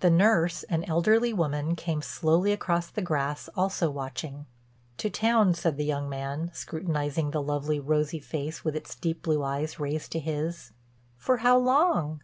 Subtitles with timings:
[0.00, 4.46] The nurse, an elderly woman, came slowly across the grass, also watching.
[4.96, 9.42] "To town," said the young man, scrutinizing the lovely, rosy face, with its deep blue
[9.44, 10.72] eyes raised to his.
[11.18, 12.22] "For how long?"